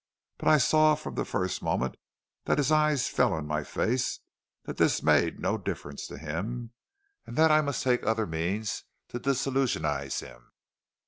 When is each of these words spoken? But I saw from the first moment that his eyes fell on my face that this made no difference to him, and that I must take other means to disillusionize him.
But 0.39 0.47
I 0.47 0.57
saw 0.57 0.95
from 0.95 1.13
the 1.13 1.23
first 1.25 1.61
moment 1.61 1.95
that 2.45 2.57
his 2.57 2.71
eyes 2.71 3.07
fell 3.07 3.33
on 3.33 3.45
my 3.45 3.63
face 3.63 4.19
that 4.63 4.77
this 4.77 5.03
made 5.03 5.39
no 5.39 5.59
difference 5.59 6.07
to 6.07 6.17
him, 6.17 6.71
and 7.27 7.37
that 7.37 7.51
I 7.51 7.61
must 7.61 7.83
take 7.83 8.01
other 8.03 8.25
means 8.25 8.83
to 9.09 9.19
disillusionize 9.19 10.19
him. 10.21 10.53